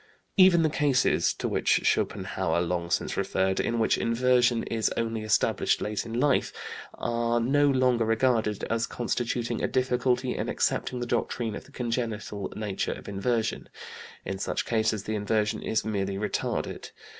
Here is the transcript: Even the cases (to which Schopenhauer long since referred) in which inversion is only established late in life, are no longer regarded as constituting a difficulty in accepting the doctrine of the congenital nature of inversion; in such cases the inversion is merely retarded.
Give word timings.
Even 0.35 0.63
the 0.63 0.69
cases 0.71 1.31
(to 1.35 1.47
which 1.47 1.81
Schopenhauer 1.83 2.59
long 2.59 2.89
since 2.89 3.15
referred) 3.15 3.59
in 3.59 3.77
which 3.77 3.99
inversion 3.99 4.63
is 4.63 4.89
only 4.97 5.21
established 5.21 5.79
late 5.79 6.07
in 6.07 6.19
life, 6.19 6.51
are 6.95 7.39
no 7.39 7.69
longer 7.69 8.03
regarded 8.03 8.63
as 8.63 8.87
constituting 8.87 9.61
a 9.63 9.67
difficulty 9.67 10.35
in 10.35 10.49
accepting 10.49 11.01
the 11.01 11.05
doctrine 11.05 11.53
of 11.53 11.65
the 11.65 11.71
congenital 11.71 12.51
nature 12.55 12.93
of 12.93 13.07
inversion; 13.07 13.69
in 14.25 14.39
such 14.39 14.65
cases 14.65 15.03
the 15.03 15.13
inversion 15.13 15.61
is 15.61 15.85
merely 15.85 16.15
retarded. 16.17 16.89